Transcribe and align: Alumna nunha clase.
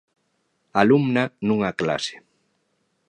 Alumna 0.81 1.23
nunha 1.47 1.71
clase. 1.79 2.15